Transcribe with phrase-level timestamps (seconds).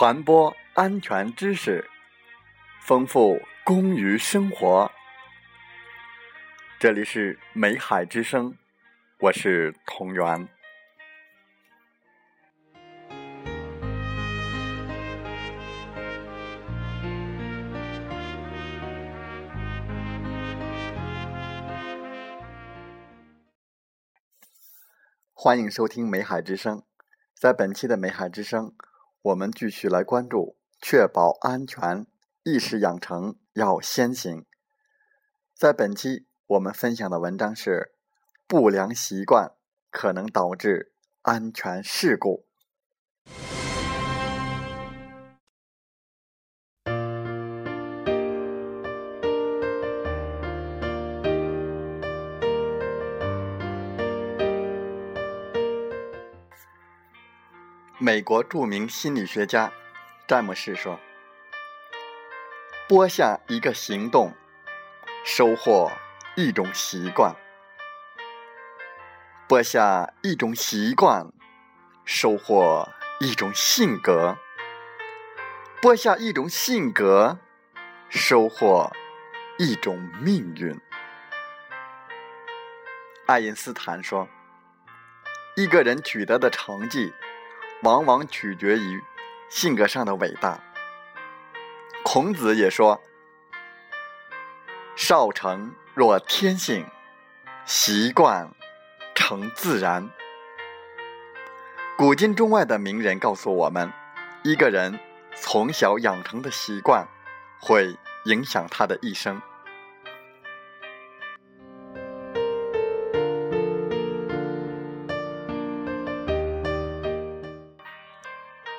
[0.00, 1.86] 传播安全知识，
[2.80, 4.90] 丰富工于生活。
[6.78, 8.56] 这里是美海之声，
[9.18, 10.48] 我是同源。
[25.34, 26.82] 欢迎收听美海之声。
[27.34, 28.74] 在本期的美海之声，
[29.22, 32.06] 我们继续来关注确保安全
[32.42, 34.46] 意识养成要先行。
[35.54, 37.94] 在本期我们分享的文章是：
[38.46, 39.52] 不良习惯
[39.90, 42.49] 可能导致安全事故。
[58.02, 59.70] 美国著名心理学家
[60.26, 60.98] 詹姆士说
[62.88, 64.32] ：“播下一个行动，
[65.22, 65.92] 收获
[66.34, 67.34] 一种习惯；
[69.46, 71.30] 播下一种习惯，
[72.06, 72.88] 收获
[73.20, 74.34] 一种性格；
[75.82, 77.38] 播下一种性格，
[78.08, 78.90] 收获
[79.58, 80.74] 一种命运。”
[83.28, 84.26] 爱因斯坦说
[85.54, 87.12] ：“一个人取得的成绩。”
[87.82, 89.02] 往往取决于
[89.48, 90.60] 性格上的伟大。
[92.02, 93.00] 孔子也说
[94.96, 96.86] ：“少成若天性，
[97.64, 98.50] 习惯
[99.14, 100.08] 成自然。”
[101.96, 103.92] 古今中外的名人告诉我们，
[104.42, 104.98] 一个人
[105.34, 107.06] 从小养成的习惯，
[107.60, 109.40] 会影响他的一生。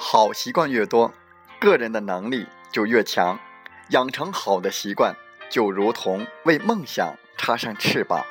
[0.00, 1.12] 好习惯越多，
[1.58, 3.36] 个人的能力就越强。
[3.88, 5.12] 养成好的习惯，
[5.50, 8.24] 就如同为梦想插上翅膀，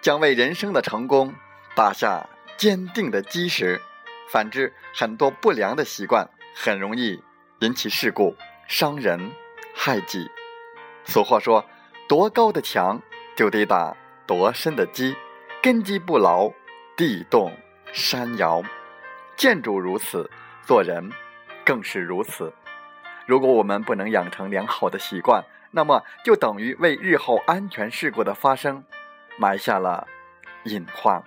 [0.00, 1.34] 将为人生的成功
[1.74, 3.80] 打下坚定的基石。
[4.30, 7.20] 反之，很多不良的习惯很容易
[7.58, 8.36] 引起事故，
[8.68, 9.32] 伤人
[9.74, 10.30] 害己。
[11.04, 11.64] 俗话说
[12.08, 13.02] ：“多高的墙，
[13.34, 13.96] 就得打
[14.26, 15.16] 多深的基。
[15.60, 16.52] 根基不牢，
[16.96, 17.52] 地动
[17.92, 18.62] 山摇。
[19.36, 20.30] 建筑如此。”
[20.68, 21.10] 做人
[21.64, 22.52] 更是如此。
[23.24, 28.84] 如果我们不能养成良好的习惯，那么就等于为日后安全事故的发生
[29.38, 30.06] 埋下了
[30.64, 31.22] 隐患。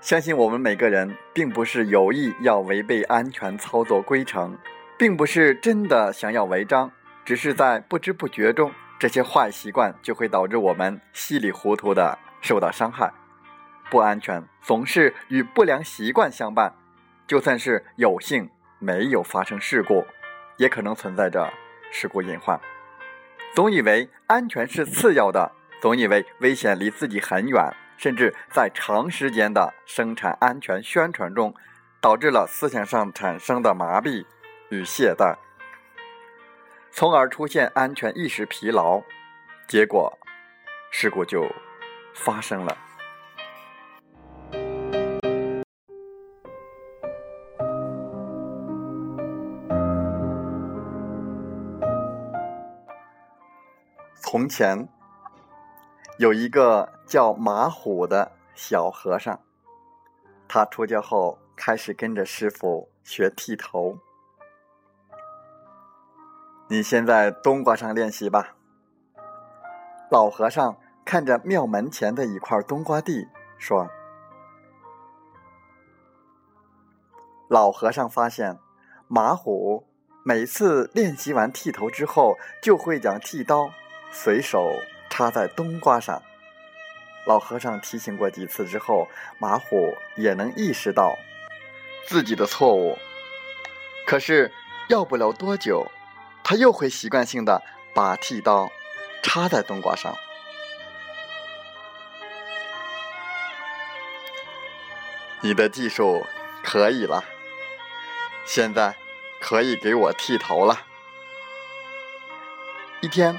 [0.00, 4.56] 相信我们每个人并不是有意要违背安全操作规程，
[4.98, 6.90] 并不是真的想要违章，
[7.22, 8.72] 只是在不知不觉中。
[8.98, 13.12] 这些坏习惯就会导致我们稀里糊涂的受到伤害，
[13.90, 16.72] 不安全总是与不良习惯相伴。
[17.26, 20.04] 就算是有幸没有发生事故，
[20.56, 21.52] 也可能存在着
[21.90, 22.60] 事故隐患。
[23.54, 25.50] 总以为安全是次要的，
[25.80, 31.54] 总以为危险离自己很远，甚至在长时间的生产安全宣传中，
[32.00, 34.24] 导致了思想上产生的麻痹
[34.68, 35.34] 与懈怠。
[36.96, 39.02] 从而出现安全意识疲劳，
[39.66, 40.16] 结果
[40.92, 41.44] 事故就
[42.14, 42.78] 发生了。
[54.20, 54.88] 从前
[56.20, 59.36] 有一个叫马虎的小和尚，
[60.46, 63.98] 他出家后开始跟着师傅学剃头。
[66.66, 68.56] 你先在冬瓜上练习吧。
[70.10, 73.28] 老和尚看着庙门前的一块冬瓜地，
[73.58, 73.90] 说
[77.48, 78.58] ：“老和尚发现，
[79.08, 79.86] 马虎
[80.24, 83.70] 每次练习完剃头之后，就会将剃刀
[84.10, 84.70] 随手
[85.10, 86.22] 插在冬瓜上。
[87.26, 89.06] 老和尚提醒过几次之后，
[89.38, 91.14] 马虎也能意识到
[92.06, 92.96] 自己的错误。
[94.06, 94.50] 可是，
[94.88, 95.86] 要不了多久。”
[96.44, 97.62] 他又会习惯性的
[97.94, 98.70] 把剃刀
[99.22, 100.14] 插在冬瓜上。
[105.40, 106.26] 你的技术
[106.62, 107.24] 可以了，
[108.46, 108.94] 现在
[109.40, 110.82] 可以给我剃头了。
[113.00, 113.38] 一天，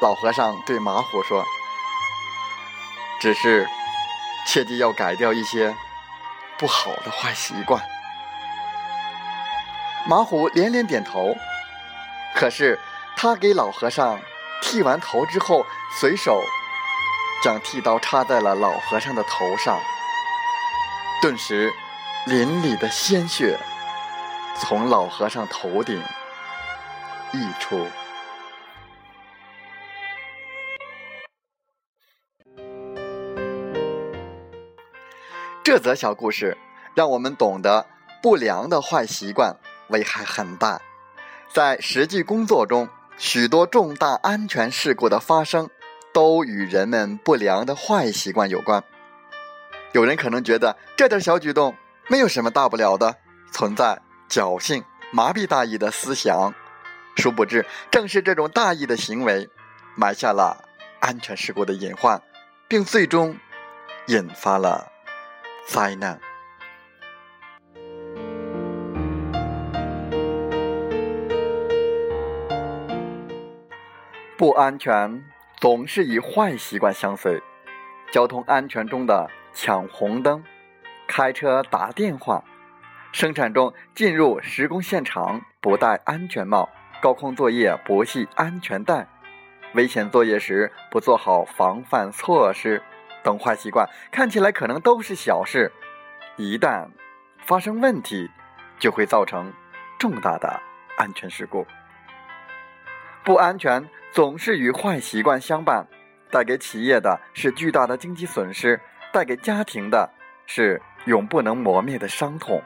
[0.00, 1.44] 老和尚对马虎说
[3.20, 3.68] ：“只是
[4.46, 5.76] 切记要改掉一些
[6.56, 7.82] 不好的坏习惯。”
[10.08, 11.36] 马虎连连点头。
[12.38, 12.78] 可是，
[13.16, 14.20] 他给老和尚
[14.62, 15.66] 剃完头之后，
[15.98, 16.40] 随手
[17.42, 19.76] 将剃刀插在了老和尚的头上，
[21.20, 21.72] 顿时
[22.26, 23.58] 淋漓的鲜血
[24.56, 26.00] 从老和尚头顶
[27.32, 27.88] 溢出。
[35.64, 36.56] 这则小故事
[36.94, 37.84] 让我们懂得
[38.22, 39.56] 不良的坏习惯
[39.88, 40.80] 危害很大，
[41.52, 45.68] 在实际工作中，许多重大安全事故的发生
[46.12, 48.82] 都与人们不良的坏习惯有关。
[49.92, 51.74] 有人可能觉得这点小举动
[52.08, 53.16] 没有什么大不了的，
[53.50, 56.52] 存在侥幸、麻痹大意的思想，
[57.16, 59.48] 殊不知，正是这种大意的行为，
[59.96, 60.64] 埋下了
[61.00, 62.22] 安全事故的隐患，
[62.68, 63.36] 并最终
[64.06, 64.92] 引发了。
[65.66, 66.20] 灾难，
[74.38, 75.24] 不安全
[75.56, 77.42] 总是以坏习惯相随。
[78.12, 80.44] 交通安全中的抢红灯、
[81.08, 82.44] 开车打电话、
[83.10, 86.68] 生产中进入施工现场不戴安全帽、
[87.02, 89.08] 高空作业不系安全带、
[89.74, 92.80] 危险作业时不做好防范措施。
[93.24, 95.72] 等坏习惯看起来可能都是小事，
[96.36, 96.86] 一旦
[97.44, 98.30] 发生问题，
[98.78, 99.52] 就会造成
[99.98, 100.60] 重大的
[100.96, 101.66] 安全事故。
[103.24, 105.86] 不安全总是与坏习惯相伴，
[106.30, 108.80] 带给企业的是巨大的经济损失，
[109.12, 110.10] 带给家庭的
[110.46, 112.62] 是永不能磨灭的伤痛。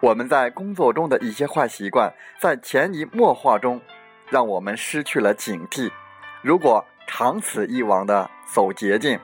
[0.00, 3.80] 我们在工作中的一些坏习惯，在潜移默化中，
[4.28, 5.90] 让我们失去了警惕。
[6.42, 9.18] 如果长此以往的走捷径，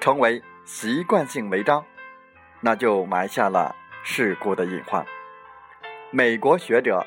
[0.00, 1.84] 成为习惯性违章，
[2.60, 5.04] 那就埋下了事故的隐患。
[6.10, 7.04] 美国学者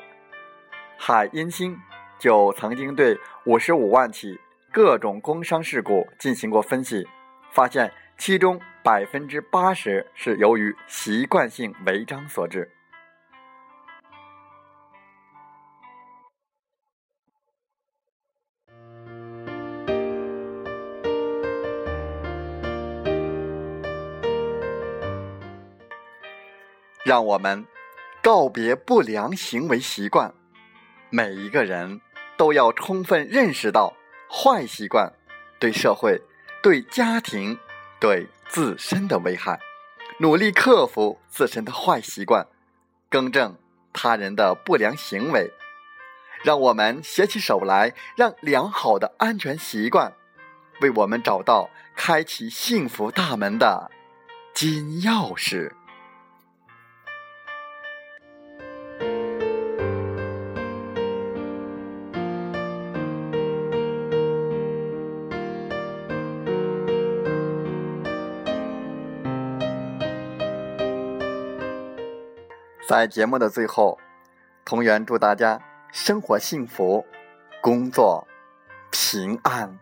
[0.98, 1.78] 海因星
[2.24, 4.40] 就曾经对五十五万起
[4.72, 7.06] 各种工伤事故进行过分析，
[7.52, 12.66] 发现其中百分之八十是由于习惯性违章所致。
[27.04, 27.66] 让我们
[28.22, 30.32] 告别不良行为习惯。
[31.10, 32.00] 每一个人
[32.36, 33.94] 都要充分认识到
[34.30, 35.12] 坏习惯
[35.58, 36.20] 对社会、
[36.62, 37.58] 对家庭、
[38.00, 39.58] 对自身的危害，
[40.18, 42.46] 努力克服自身的坏习惯，
[43.08, 43.56] 更正
[43.92, 45.52] 他人的不良行为。
[46.42, 50.12] 让我们携起手来，让良好的安全习惯
[50.80, 53.90] 为我们找到开启幸福大门的
[54.52, 55.72] 金钥匙。
[72.86, 73.98] 在节目的最后，
[74.64, 75.58] 同源祝大家
[75.90, 77.04] 生活幸福，
[77.62, 78.26] 工作
[78.90, 79.78] 平安。